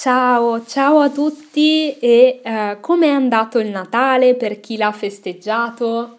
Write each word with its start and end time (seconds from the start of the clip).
Ciao, 0.00 0.64
ciao 0.64 1.00
a 1.00 1.10
tutti 1.10 1.98
e 1.98 2.40
eh, 2.42 2.78
come 2.80 3.08
è 3.08 3.10
andato 3.10 3.58
il 3.58 3.68
Natale 3.68 4.34
per 4.34 4.58
chi 4.58 4.78
l'ha 4.78 4.92
festeggiato? 4.92 6.16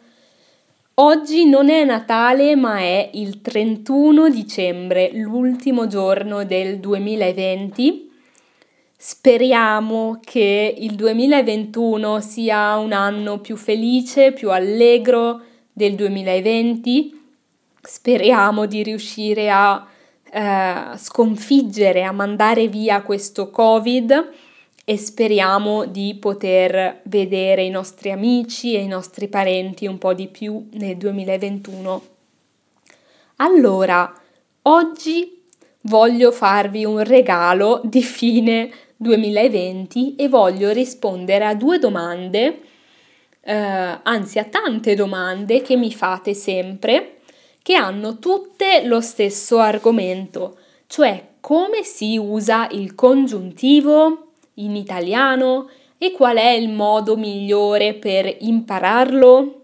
Oggi 0.94 1.50
non 1.50 1.68
è 1.68 1.84
Natale 1.84 2.56
ma 2.56 2.78
è 2.78 3.10
il 3.14 3.42
31 3.42 4.30
dicembre, 4.30 5.10
l'ultimo 5.14 5.88
giorno 5.88 6.46
del 6.46 6.78
2020. 6.78 8.12
Speriamo 8.96 10.20
che 10.24 10.76
il 10.78 10.94
2021 10.94 12.20
sia 12.20 12.78
un 12.78 12.92
anno 12.92 13.40
più 13.40 13.56
felice, 13.56 14.32
più 14.32 14.52
allegro 14.52 15.42
del 15.74 15.96
2020. 15.96 17.20
Speriamo 17.82 18.68
di 18.68 18.84
riuscire 18.84 19.50
a 19.50 19.88
eh, 20.32 20.98
sconfiggere, 20.98 22.04
a 22.04 22.12
mandare 22.12 22.68
via 22.68 23.02
questo 23.02 23.50
Covid 23.50 24.30
e 24.86 24.98
speriamo 24.98 25.86
di 25.86 26.16
poter 26.20 27.02
vedere 27.04 27.64
i 27.64 27.70
nostri 27.70 28.12
amici 28.12 28.74
e 28.74 28.80
i 28.80 28.88
nostri 28.88 29.28
parenti 29.28 29.88
un 29.88 29.98
po' 29.98 30.14
di 30.14 30.28
più 30.28 30.70
nel 30.74 30.98
2021. 30.98 32.02
Allora, 33.38 34.12
oggi 34.64 35.42
voglio 35.82 36.32
farvi 36.32 36.86
un 36.86 37.04
regalo 37.04 37.82
di 37.84 38.02
fine 38.02 38.72
2020 38.96 40.16
e 40.16 40.30
voglio 40.30 40.72
rispondere 40.72 41.46
a 41.46 41.56
due 41.56 41.80
domande, 41.80 42.62
eh, 43.42 44.00
anzi 44.04 44.40
a 44.40 44.46
tante 44.46 44.96
domande 44.96 45.62
che 45.62 45.76
mi 45.76 45.92
fate 45.92 46.34
sempre 46.34 47.21
che 47.62 47.76
hanno 47.76 48.20
tutte 48.20 48.84
lo 48.86 49.02
stesso 49.02 49.60
argomento, 49.60 50.58
cioè 50.88 51.30
come 51.40 51.84
si 51.84 52.18
usa 52.18 52.68
il 52.72 52.96
congiuntivo 52.96 54.32
in 54.56 54.76
italiano 54.76 55.70
e 55.98 56.12
qual 56.12 56.38
è 56.38 56.50
il 56.50 56.70
modo 56.70 57.16
migliore 57.16 57.94
per 57.94 58.36
impararlo. 58.40 59.58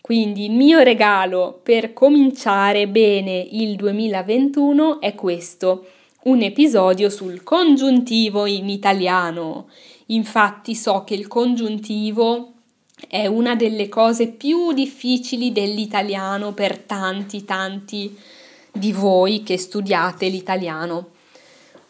Quindi 0.00 0.46
il 0.46 0.52
mio 0.52 0.80
regalo 0.80 1.60
per 1.62 1.92
cominciare 1.92 2.88
bene 2.88 3.46
il 3.50 3.76
2021 3.76 5.00
è 5.00 5.14
questo, 5.14 5.86
un 6.24 6.42
episodio 6.42 7.08
sul 7.08 7.42
congiuntivo 7.42 8.44
in 8.46 8.68
italiano. 8.68 9.68
Infatti 10.06 10.74
so 10.74 11.04
che 11.04 11.14
il 11.14 11.28
congiuntivo 11.28 12.54
è 13.08 13.26
una 13.26 13.54
delle 13.54 13.88
cose 13.88 14.28
più 14.28 14.72
difficili 14.72 15.52
dell'italiano 15.52 16.52
per 16.52 16.78
tanti, 16.78 17.44
tanti 17.44 18.16
di 18.72 18.92
voi 18.92 19.42
che 19.42 19.58
studiate 19.58 20.28
l'italiano. 20.28 21.10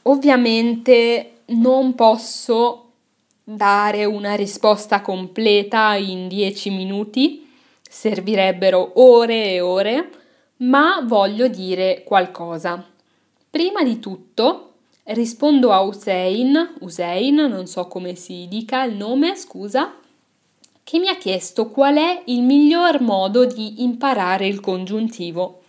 Ovviamente 0.03 1.33
non 1.47 1.94
posso 1.94 2.91
dare 3.42 4.05
una 4.05 4.34
risposta 4.34 5.00
completa 5.00 5.94
in 5.94 6.28
10 6.28 6.70
minuti, 6.70 7.48
servirebbero 7.83 8.92
ore 9.00 9.53
e 9.53 9.61
ore, 9.61 10.11
ma 10.58 11.03
voglio 11.05 11.48
dire 11.48 12.03
qualcosa. 12.05 12.84
Prima 13.50 13.83
di 13.83 13.98
tutto 13.98 14.66
rispondo 15.05 15.72
a 15.72 15.81
Hussein, 15.81 16.77
Hussein, 16.81 17.34
non 17.34 17.66
so 17.66 17.86
come 17.88 18.14
si 18.14 18.47
dica 18.48 18.84
il 18.84 18.94
nome, 18.94 19.34
scusa, 19.36 19.99
che 20.90 20.98
mi 20.98 21.06
ha 21.06 21.16
chiesto 21.16 21.70
qual 21.70 21.94
è 21.98 22.22
il 22.24 22.42
miglior 22.42 23.00
modo 23.00 23.44
di 23.44 23.84
imparare 23.84 24.48
il 24.48 24.58
congiuntivo. 24.58 25.60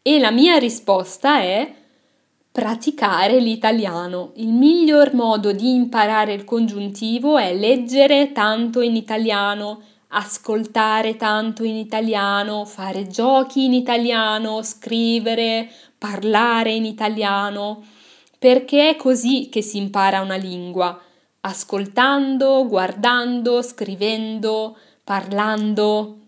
E 0.00 0.20
la 0.20 0.30
mia 0.30 0.58
risposta 0.58 1.40
è 1.40 1.74
praticare 2.52 3.40
l'italiano. 3.40 4.30
Il 4.36 4.52
miglior 4.52 5.12
modo 5.12 5.50
di 5.50 5.74
imparare 5.74 6.34
il 6.34 6.44
congiuntivo 6.44 7.36
è 7.36 7.52
leggere 7.52 8.30
tanto 8.30 8.80
in 8.80 8.94
italiano, 8.94 9.80
ascoltare 10.10 11.16
tanto 11.16 11.64
in 11.64 11.74
italiano, 11.74 12.64
fare 12.64 13.08
giochi 13.08 13.64
in 13.64 13.72
italiano, 13.72 14.62
scrivere, 14.62 15.68
parlare 15.98 16.70
in 16.70 16.84
italiano, 16.84 17.82
perché 18.38 18.90
è 18.90 18.94
così 18.94 19.48
che 19.50 19.62
si 19.62 19.78
impara 19.78 20.20
una 20.20 20.36
lingua 20.36 20.96
ascoltando, 21.46 22.66
guardando, 22.66 23.60
scrivendo, 23.62 24.76
parlando. 25.02 26.20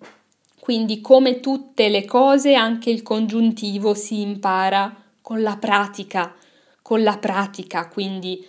Quindi 0.60 1.00
come 1.00 1.40
tutte 1.40 1.88
le 1.88 2.04
cose 2.04 2.54
anche 2.54 2.90
il 2.90 3.02
congiuntivo 3.02 3.94
si 3.94 4.20
impara 4.20 4.94
con 5.22 5.40
la 5.42 5.56
pratica, 5.56 6.34
con 6.82 7.02
la 7.02 7.16
pratica, 7.18 7.88
quindi 7.88 8.44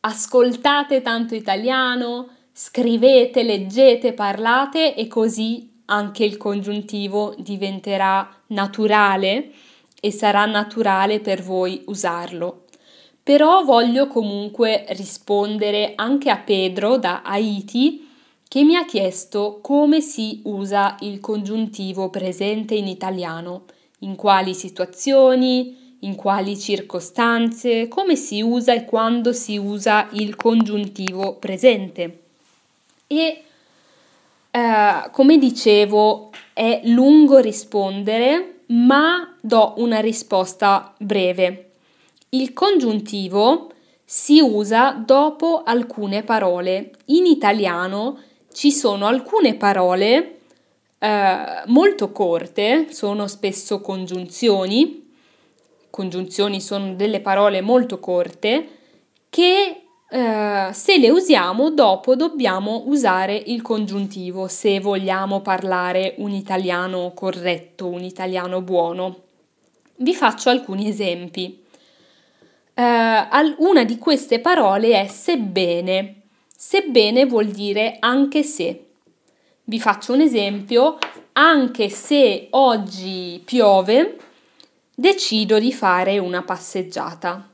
ascoltate 0.00 1.02
tanto 1.02 1.34
italiano, 1.34 2.28
scrivete, 2.52 3.42
leggete, 3.42 4.12
parlate 4.12 4.94
e 4.94 5.08
così 5.08 5.82
anche 5.86 6.24
il 6.24 6.36
congiuntivo 6.36 7.34
diventerà 7.38 8.28
naturale 8.48 9.50
e 10.00 10.10
sarà 10.12 10.46
naturale 10.46 11.20
per 11.20 11.42
voi 11.42 11.82
usarlo. 11.86 12.63
Però 13.24 13.64
voglio 13.64 14.06
comunque 14.06 14.84
rispondere 14.90 15.94
anche 15.96 16.28
a 16.28 16.36
Pedro 16.36 16.98
da 16.98 17.22
Haiti 17.22 18.06
che 18.46 18.62
mi 18.62 18.76
ha 18.76 18.84
chiesto 18.84 19.60
come 19.62 20.02
si 20.02 20.42
usa 20.44 20.96
il 21.00 21.20
congiuntivo 21.20 22.10
presente 22.10 22.74
in 22.74 22.86
italiano, 22.86 23.64
in 24.00 24.14
quali 24.14 24.52
situazioni, 24.52 25.96
in 26.00 26.16
quali 26.16 26.58
circostanze, 26.58 27.88
come 27.88 28.14
si 28.14 28.42
usa 28.42 28.74
e 28.74 28.84
quando 28.84 29.32
si 29.32 29.56
usa 29.56 30.06
il 30.12 30.36
congiuntivo 30.36 31.36
presente. 31.36 32.20
E 33.06 33.42
eh, 34.50 35.10
come 35.10 35.38
dicevo 35.38 36.30
è 36.52 36.82
lungo 36.84 37.38
rispondere, 37.38 38.64
ma 38.66 39.34
do 39.40 39.72
una 39.78 40.00
risposta 40.00 40.92
breve. 40.98 41.70
Il 42.34 42.52
congiuntivo 42.52 43.70
si 44.04 44.40
usa 44.40 44.90
dopo 44.90 45.62
alcune 45.62 46.24
parole. 46.24 46.90
In 47.06 47.26
italiano 47.26 48.18
ci 48.52 48.72
sono 48.72 49.06
alcune 49.06 49.54
parole 49.54 50.38
eh, 50.98 51.62
molto 51.66 52.10
corte, 52.10 52.88
sono 52.90 53.28
spesso 53.28 53.80
congiunzioni. 53.80 55.12
Congiunzioni 55.90 56.60
sono 56.60 56.94
delle 56.94 57.20
parole 57.20 57.60
molto 57.60 58.00
corte 58.00 58.68
che 59.30 59.82
eh, 60.10 60.68
se 60.72 60.98
le 60.98 61.10
usiamo 61.10 61.70
dopo 61.70 62.16
dobbiamo 62.16 62.82
usare 62.86 63.40
il 63.46 63.62
congiuntivo 63.62 64.48
se 64.48 64.80
vogliamo 64.80 65.40
parlare 65.40 66.16
un 66.18 66.32
italiano 66.32 67.12
corretto, 67.14 67.86
un 67.86 68.02
italiano 68.02 68.60
buono. 68.60 69.20
Vi 69.98 70.14
faccio 70.16 70.50
alcuni 70.50 70.88
esempi. 70.88 71.62
Uh, 72.76 73.54
una 73.58 73.84
di 73.84 73.98
queste 73.98 74.40
parole 74.40 75.00
è 75.00 75.06
sebbene. 75.06 76.22
Sebbene 76.56 77.24
vuol 77.24 77.46
dire 77.46 77.96
anche 78.00 78.42
se. 78.42 78.86
Vi 79.64 79.78
faccio 79.78 80.12
un 80.12 80.20
esempio. 80.20 80.98
Anche 81.36 81.88
se 81.88 82.48
oggi 82.50 83.40
piove, 83.44 84.16
decido 84.94 85.58
di 85.58 85.72
fare 85.72 86.18
una 86.18 86.42
passeggiata. 86.42 87.48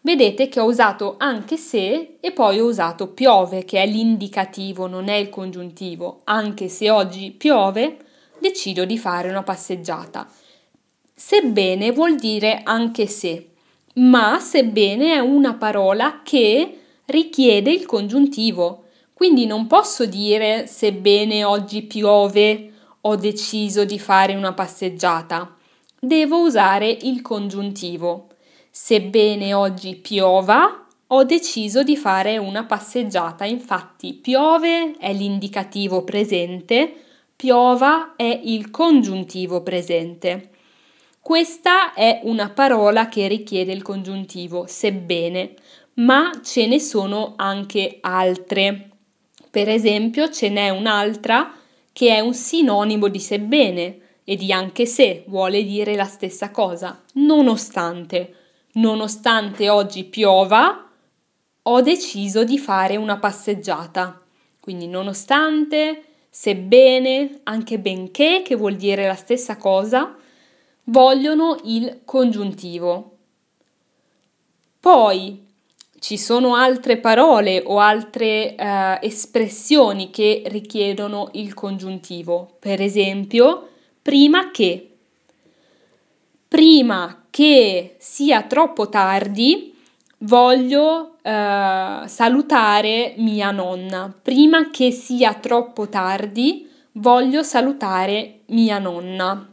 Vedete 0.00 0.48
che 0.48 0.58
ho 0.58 0.64
usato 0.64 1.14
anche 1.18 1.56
se 1.56 2.16
e 2.20 2.32
poi 2.32 2.58
ho 2.58 2.66
usato 2.66 3.08
piove, 3.08 3.64
che 3.64 3.82
è 3.82 3.86
l'indicativo, 3.86 4.86
non 4.86 5.08
è 5.08 5.14
il 5.14 5.28
congiuntivo. 5.28 6.22
Anche 6.24 6.68
se 6.68 6.90
oggi 6.90 7.30
piove, 7.30 7.98
decido 8.38 8.84
di 8.84 8.98
fare 8.98 9.28
una 9.28 9.42
passeggiata. 9.42 10.28
Sebbene 11.14 11.92
vuol 11.92 12.16
dire 12.16 12.62
anche 12.64 13.06
se 13.06 13.51
ma 13.94 14.38
sebbene 14.38 15.14
è 15.14 15.18
una 15.18 15.54
parola 15.54 16.20
che 16.22 16.78
richiede 17.06 17.70
il 17.70 17.86
congiuntivo. 17.86 18.84
Quindi 19.12 19.46
non 19.46 19.66
posso 19.66 20.06
dire 20.06 20.66
sebbene 20.66 21.44
oggi 21.44 21.82
piove 21.82 22.72
ho 23.02 23.16
deciso 23.16 23.84
di 23.84 23.98
fare 23.98 24.34
una 24.34 24.52
passeggiata. 24.52 25.54
Devo 25.98 26.40
usare 26.40 26.88
il 27.02 27.20
congiuntivo. 27.22 28.28
Sebbene 28.70 29.52
oggi 29.54 29.96
piova, 29.96 30.86
ho 31.08 31.24
deciso 31.24 31.82
di 31.82 31.96
fare 31.96 32.38
una 32.38 32.64
passeggiata. 32.64 33.44
Infatti, 33.44 34.14
piove 34.14 34.96
è 34.98 35.12
l'indicativo 35.12 36.04
presente, 36.04 36.92
piova 37.36 38.14
è 38.16 38.40
il 38.44 38.70
congiuntivo 38.70 39.62
presente. 39.62 40.51
Questa 41.24 41.94
è 41.94 42.18
una 42.24 42.50
parola 42.50 43.08
che 43.08 43.28
richiede 43.28 43.70
il 43.70 43.82
congiuntivo, 43.82 44.64
sebbene, 44.66 45.54
ma 45.94 46.32
ce 46.42 46.66
ne 46.66 46.80
sono 46.80 47.34
anche 47.36 47.98
altre. 48.00 48.88
Per 49.48 49.68
esempio, 49.68 50.28
ce 50.30 50.48
n'è 50.48 50.70
un'altra 50.70 51.54
che 51.92 52.08
è 52.08 52.18
un 52.18 52.34
sinonimo 52.34 53.06
di 53.06 53.20
sebbene 53.20 54.00
e 54.24 54.34
di 54.34 54.50
anche 54.50 54.84
se 54.84 55.22
vuole 55.28 55.62
dire 55.62 55.94
la 55.94 56.06
stessa 56.06 56.50
cosa, 56.50 57.00
nonostante. 57.12 58.34
Nonostante 58.72 59.70
oggi 59.70 60.02
piova, 60.02 60.90
ho 61.62 61.80
deciso 61.82 62.42
di 62.42 62.58
fare 62.58 62.96
una 62.96 63.18
passeggiata. 63.18 64.20
Quindi 64.58 64.88
nonostante, 64.88 66.02
sebbene, 66.28 67.42
anche 67.44 67.78
benché, 67.78 68.42
che 68.44 68.56
vuol 68.56 68.74
dire 68.74 69.06
la 69.06 69.14
stessa 69.14 69.56
cosa, 69.56 70.16
vogliono 70.84 71.58
il 71.64 72.00
congiuntivo. 72.04 73.16
Poi 74.80 75.50
ci 76.02 76.18
sono 76.18 76.56
altre 76.56 76.96
parole 76.96 77.62
o 77.64 77.78
altre 77.78 78.56
eh, 78.56 78.98
espressioni 79.02 80.10
che 80.10 80.42
richiedono 80.46 81.28
il 81.34 81.54
congiuntivo. 81.54 82.56
Per 82.58 82.80
esempio, 82.80 83.68
prima 84.02 84.50
che. 84.50 84.88
Prima 86.48 87.26
che 87.30 87.94
sia 87.98 88.42
troppo 88.42 88.88
tardi, 88.88 89.72
voglio 90.18 91.18
eh, 91.22 92.02
salutare 92.04 93.14
mia 93.18 93.52
nonna. 93.52 94.12
Prima 94.20 94.70
che 94.70 94.90
sia 94.90 95.34
troppo 95.34 95.88
tardi, 95.88 96.68
voglio 96.94 97.44
salutare 97.44 98.40
mia 98.46 98.80
nonna. 98.80 99.51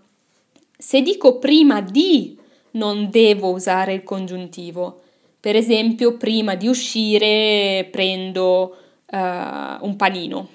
Se 0.81 1.01
dico 1.01 1.39
prima 1.39 1.81
di, 1.81 2.37
non 2.71 3.09
devo 3.09 3.51
usare 3.51 3.93
il 3.93 4.03
congiuntivo 4.03 5.01
per 5.39 5.55
esempio, 5.55 6.17
prima 6.17 6.55
di 6.55 6.67
uscire 6.67 7.87
prendo 7.89 8.75
uh, 9.05 9.17
un 9.85 9.95
panino, 9.95 10.49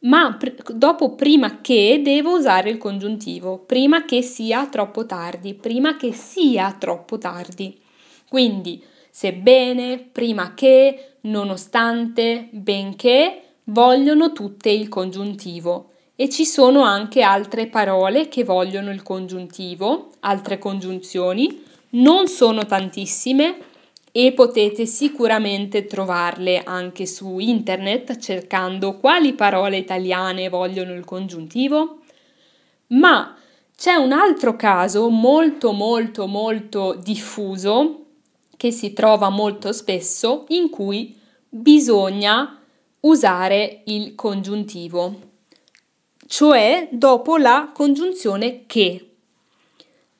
ma 0.00 0.36
pr- 0.38 0.72
dopo 0.72 1.14
prima 1.14 1.62
che 1.62 2.00
devo 2.02 2.36
usare 2.36 2.68
il 2.68 2.76
congiuntivo, 2.76 3.58
prima 3.58 4.04
che 4.04 4.20
sia 4.20 4.66
troppo 4.66 5.06
tardi, 5.06 5.54
prima 5.54 5.96
che 5.96 6.12
sia 6.12 6.76
troppo 6.78 7.16
tardi. 7.16 7.80
Quindi, 8.28 8.82
sebbene, 9.08 9.98
prima 10.12 10.52
che, 10.52 11.12
nonostante, 11.22 12.48
benché, 12.50 13.40
vogliono 13.64 14.32
tutte 14.32 14.68
il 14.68 14.88
congiuntivo. 14.90 15.92
E 16.16 16.28
ci 16.28 16.44
sono 16.46 16.82
anche 16.82 17.22
altre 17.22 17.66
parole 17.66 18.28
che 18.28 18.44
vogliono 18.44 18.90
il 18.90 19.02
congiuntivo, 19.02 20.10
altre 20.20 20.58
congiunzioni, 20.58 21.62
non 21.90 22.28
sono 22.28 22.64
tantissime, 22.66 23.56
e 24.16 24.32
potete 24.32 24.86
sicuramente 24.86 25.86
trovarle 25.86 26.62
anche 26.62 27.04
su 27.04 27.40
internet 27.40 28.16
cercando 28.18 28.98
quali 28.98 29.32
parole 29.32 29.76
italiane 29.76 30.48
vogliono 30.48 30.94
il 30.94 31.04
congiuntivo. 31.04 31.98
Ma 32.88 33.34
c'è 33.76 33.94
un 33.94 34.12
altro 34.12 34.54
caso 34.54 35.08
molto 35.08 35.72
molto 35.72 36.28
molto 36.28 36.94
diffuso 37.02 38.04
che 38.56 38.70
si 38.70 38.92
trova 38.92 39.30
molto 39.30 39.72
spesso 39.72 40.44
in 40.50 40.70
cui 40.70 41.18
bisogna 41.48 42.60
usare 43.00 43.82
il 43.86 44.14
congiuntivo, 44.14 45.32
cioè 46.26 46.88
dopo 46.90 47.36
la 47.36 47.70
congiunzione 47.72 48.64
che. 48.66 49.08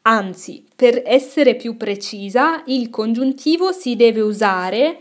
Anzi, 0.03 0.65
per 0.77 1.03
essere 1.05 1.55
più 1.55 1.77
precisa, 1.77 2.63
il 2.67 2.91
congiuntivo 2.91 3.73
si 3.73 3.97
deve 3.97 4.21
usare 4.21 4.99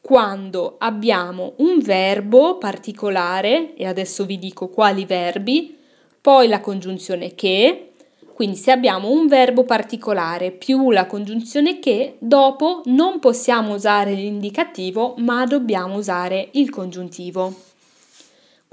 quando 0.00 0.76
abbiamo 0.78 1.54
un 1.56 1.80
verbo 1.80 2.58
particolare, 2.58 3.74
e 3.74 3.86
adesso 3.86 4.24
vi 4.24 4.38
dico 4.38 4.68
quali 4.68 5.04
verbi, 5.04 5.76
poi 6.20 6.48
la 6.48 6.60
congiunzione 6.60 7.34
che, 7.34 7.90
quindi 8.32 8.56
se 8.56 8.70
abbiamo 8.70 9.10
un 9.10 9.26
verbo 9.26 9.64
particolare 9.64 10.52
più 10.52 10.90
la 10.90 11.06
congiunzione 11.06 11.78
che, 11.78 12.16
dopo 12.18 12.82
non 12.84 13.18
possiamo 13.18 13.74
usare 13.74 14.12
l'indicativo, 14.12 15.14
ma 15.18 15.44
dobbiamo 15.44 15.96
usare 15.96 16.50
il 16.52 16.70
congiuntivo. 16.70 17.65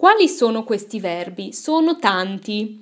Quali 0.04 0.28
sono 0.28 0.66
questi 0.66 1.00
verbi? 1.00 1.54
Sono 1.54 1.96
tanti. 1.96 2.78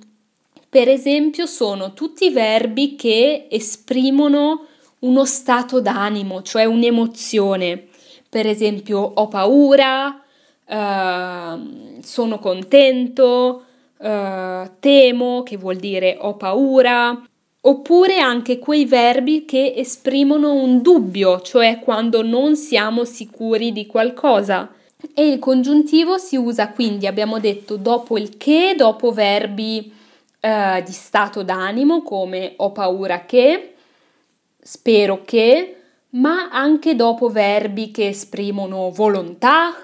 Per 0.68 0.88
esempio, 0.88 1.46
sono 1.46 1.92
tutti 1.92 2.30
verbi 2.30 2.96
che 2.96 3.46
esprimono 3.48 4.66
uno 4.98 5.24
stato 5.24 5.80
d'animo, 5.80 6.42
cioè 6.42 6.64
un'emozione. 6.64 7.86
Per 8.28 8.48
esempio, 8.48 8.98
ho 8.98 9.28
paura, 9.28 10.20
uh, 10.66 12.00
sono 12.02 12.40
contento, 12.40 13.62
uh, 13.98 14.70
temo, 14.80 15.44
che 15.44 15.56
vuol 15.56 15.76
dire 15.76 16.16
ho 16.18 16.34
paura, 16.34 17.22
oppure 17.60 18.18
anche 18.18 18.58
quei 18.58 18.84
verbi 18.84 19.44
che 19.44 19.74
esprimono 19.76 20.54
un 20.54 20.82
dubbio, 20.82 21.40
cioè 21.40 21.78
quando 21.78 22.22
non 22.22 22.56
siamo 22.56 23.04
sicuri 23.04 23.70
di 23.70 23.86
qualcosa. 23.86 24.68
E 25.14 25.26
il 25.26 25.38
congiuntivo 25.38 26.16
si 26.16 26.36
usa 26.36 26.70
quindi, 26.70 27.06
abbiamo 27.06 27.38
detto, 27.40 27.76
dopo 27.76 28.16
il 28.16 28.36
che, 28.36 28.74
dopo 28.76 29.12
verbi 29.12 29.92
eh, 30.40 30.82
di 30.84 30.92
stato 30.92 31.42
d'animo 31.42 32.02
come 32.02 32.54
ho 32.56 32.72
paura 32.72 33.24
che, 33.24 33.74
spero 34.60 35.22
che, 35.24 35.76
ma 36.10 36.50
anche 36.50 36.94
dopo 36.94 37.28
verbi 37.28 37.90
che 37.90 38.08
esprimono 38.08 38.90
volontà, 38.90 39.74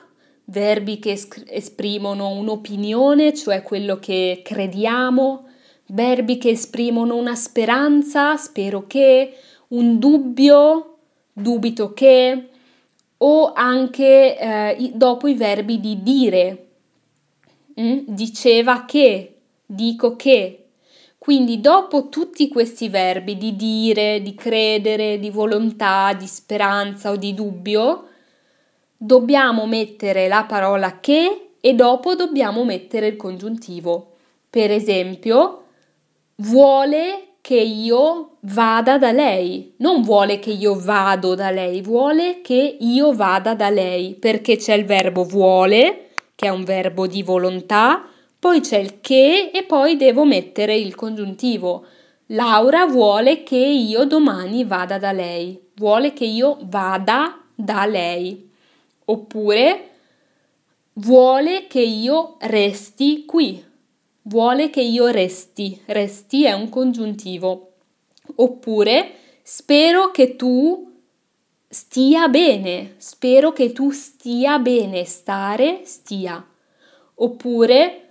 verbi 0.44 0.98
che 0.98 1.12
es- 1.12 1.44
esprimono 1.46 2.28
un'opinione, 2.30 3.34
cioè 3.34 3.62
quello 3.62 3.98
che 3.98 4.42
crediamo, 4.44 5.46
verbi 5.86 6.38
che 6.38 6.50
esprimono 6.50 7.16
una 7.16 7.34
speranza, 7.34 8.36
spero 8.36 8.86
che, 8.86 9.34
un 9.68 9.98
dubbio, 9.98 10.96
dubito 11.32 11.92
che, 11.92 12.48
o 13.18 13.52
anche 13.52 14.38
eh, 14.38 14.92
dopo 14.94 15.26
i 15.26 15.34
verbi 15.34 15.80
di 15.80 16.02
dire. 16.02 16.66
Mm? 17.80 18.00
Diceva 18.06 18.84
che, 18.84 19.36
dico 19.64 20.16
che. 20.16 20.64
Quindi 21.18 21.60
dopo 21.60 22.08
tutti 22.08 22.48
questi 22.48 22.88
verbi 22.88 23.36
di 23.36 23.54
dire, 23.56 24.22
di 24.22 24.34
credere, 24.34 25.18
di 25.18 25.30
volontà, 25.30 26.14
di 26.14 26.26
speranza 26.26 27.10
o 27.10 27.16
di 27.16 27.34
dubbio, 27.34 28.06
dobbiamo 28.96 29.66
mettere 29.66 30.28
la 30.28 30.44
parola 30.44 31.00
che 31.00 31.50
e 31.60 31.74
dopo 31.74 32.14
dobbiamo 32.14 32.64
mettere 32.64 33.08
il 33.08 33.16
congiuntivo. 33.16 34.14
Per 34.48 34.70
esempio, 34.70 35.64
vuole 36.36 37.27
che 37.48 37.54
io 37.54 38.36
vada 38.40 38.98
da 38.98 39.10
lei, 39.10 39.72
non 39.78 40.02
vuole 40.02 40.38
che 40.38 40.50
io 40.50 40.78
vado 40.78 41.34
da 41.34 41.50
lei, 41.50 41.80
vuole 41.80 42.42
che 42.42 42.76
io 42.78 43.14
vada 43.14 43.54
da 43.54 43.70
lei, 43.70 44.16
perché 44.16 44.58
c'è 44.58 44.74
il 44.74 44.84
verbo 44.84 45.24
vuole, 45.24 46.10
che 46.34 46.48
è 46.48 46.50
un 46.50 46.64
verbo 46.64 47.06
di 47.06 47.22
volontà, 47.22 48.06
poi 48.38 48.60
c'è 48.60 48.76
il 48.76 49.00
che 49.00 49.50
e 49.50 49.62
poi 49.62 49.96
devo 49.96 50.26
mettere 50.26 50.76
il 50.76 50.94
congiuntivo. 50.94 51.86
Laura 52.26 52.84
vuole 52.84 53.44
che 53.44 53.56
io 53.56 54.04
domani 54.04 54.64
vada 54.64 54.98
da 54.98 55.12
lei, 55.12 55.58
vuole 55.76 56.12
che 56.12 56.26
io 56.26 56.58
vada 56.64 57.44
da 57.54 57.86
lei. 57.86 58.46
Oppure 59.06 59.88
vuole 60.92 61.66
che 61.66 61.80
io 61.80 62.36
resti 62.40 63.24
qui, 63.24 63.64
vuole 64.28 64.70
che 64.70 64.82
io 64.82 65.08
resti, 65.08 65.80
resti 65.86 66.44
è 66.44 66.52
un 66.52 66.68
congiuntivo. 66.68 67.72
Oppure 68.36 69.12
spero 69.42 70.10
che 70.10 70.36
tu 70.36 70.86
stia 71.68 72.28
bene, 72.28 72.94
spero 72.98 73.52
che 73.52 73.72
tu 73.72 73.90
stia 73.90 74.58
bene, 74.58 75.04
stare, 75.04 75.80
stia. 75.84 76.46
Oppure 77.20 78.02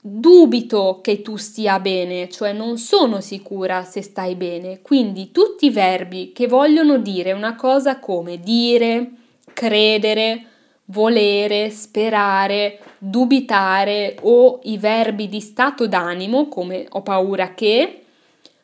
dubito 0.00 1.00
che 1.02 1.22
tu 1.22 1.36
stia 1.36 1.80
bene, 1.80 2.28
cioè 2.28 2.52
non 2.52 2.78
sono 2.78 3.20
sicura 3.20 3.84
se 3.84 4.02
stai 4.02 4.34
bene. 4.34 4.82
Quindi 4.82 5.30
tutti 5.30 5.66
i 5.66 5.70
verbi 5.70 6.32
che 6.32 6.46
vogliono 6.46 6.98
dire 6.98 7.32
una 7.32 7.54
cosa 7.54 7.98
come 7.98 8.38
dire, 8.38 9.10
credere, 9.52 10.46
volere, 10.86 11.70
sperare, 11.70 12.78
dubitare 13.08 14.16
o 14.22 14.60
i 14.64 14.78
verbi 14.78 15.28
di 15.28 15.40
stato 15.40 15.86
d'animo 15.86 16.48
come 16.48 16.86
ho 16.88 17.02
paura 17.02 17.54
che 17.54 18.02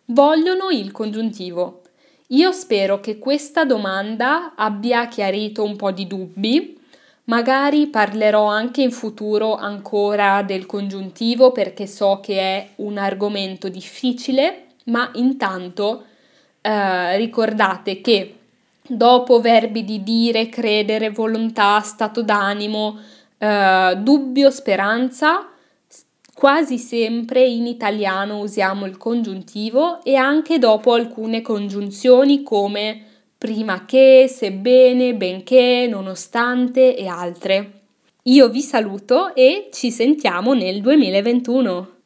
vogliono 0.06 0.70
il 0.70 0.92
congiuntivo. 0.92 1.82
Io 2.28 2.52
spero 2.52 3.00
che 3.00 3.18
questa 3.18 3.64
domanda 3.64 4.54
abbia 4.54 5.06
chiarito 5.08 5.62
un 5.62 5.76
po' 5.76 5.90
di 5.90 6.06
dubbi 6.06 6.80
Magari 7.24 7.86
parlerò 7.86 8.46
anche 8.46 8.82
in 8.82 8.90
futuro 8.90 9.54
ancora 9.54 10.42
del 10.42 10.66
congiuntivo 10.66 11.52
perché 11.52 11.86
so 11.86 12.18
che 12.20 12.40
è 12.40 12.68
un 12.76 12.98
argomento 12.98 13.68
difficile, 13.68 14.66
ma 14.86 15.08
intanto 15.14 16.04
eh, 16.60 17.16
ricordate 17.16 18.00
che 18.00 18.38
dopo 18.84 19.40
verbi 19.40 19.84
di 19.84 20.02
dire, 20.02 20.48
credere, 20.48 21.10
volontà, 21.10 21.78
stato 21.80 22.22
d'animo, 22.22 22.98
eh, 23.42 23.96
dubbio, 23.98 24.50
speranza, 24.52 25.48
quasi 26.32 26.78
sempre 26.78 27.44
in 27.44 27.66
italiano 27.66 28.38
usiamo 28.38 28.86
il 28.86 28.96
congiuntivo 28.96 30.00
e 30.04 30.14
anche 30.14 30.60
dopo 30.60 30.92
alcune 30.92 31.42
congiunzioni 31.42 32.44
come 32.44 33.02
prima 33.36 33.84
che, 33.84 34.26
sebbene, 34.28 35.14
benché, 35.14 35.88
nonostante 35.90 36.96
e 36.96 37.08
altre. 37.08 37.80
Io 38.26 38.48
vi 38.48 38.60
saluto 38.60 39.34
e 39.34 39.70
ci 39.72 39.90
sentiamo 39.90 40.54
nel 40.54 40.80
2021. 40.80 42.01